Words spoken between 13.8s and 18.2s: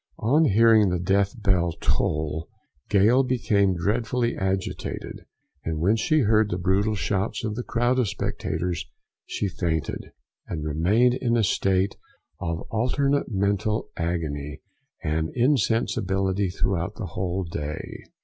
agony and insensibility throughout the whole day.